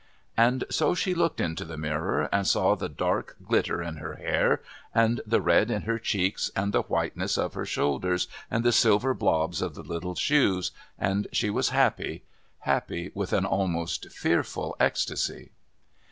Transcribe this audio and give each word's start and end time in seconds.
And 0.35 0.63
so 0.71 0.95
she 0.95 1.13
looked 1.13 1.39
into 1.39 1.63
the 1.63 1.77
mirror 1.77 2.27
and 2.31 2.47
saw 2.47 2.73
the 2.73 2.89
dark 2.89 3.35
glitter 3.47 3.83
in 3.83 3.97
her 3.97 4.15
hair 4.15 4.63
and 4.95 5.21
the 5.27 5.39
red 5.43 5.69
in 5.69 5.83
her 5.83 5.99
cheeks 5.99 6.49
and 6.55 6.73
the 6.73 6.81
whiteness 6.81 7.37
of 7.37 7.53
her 7.53 7.67
shoulders 7.67 8.27
and 8.49 8.63
the 8.65 8.71
silver 8.71 9.13
blobs 9.13 9.61
of 9.61 9.75
the 9.75 9.83
little 9.83 10.15
shoes, 10.15 10.71
and 10.97 11.27
she 11.31 11.51
was 11.51 11.69
happy 11.69 12.23
happy 12.61 13.11
with 13.13 13.31
an 13.31 13.45
almost 13.45 14.11
fearful 14.11 14.75
ecstasy. 14.79 15.51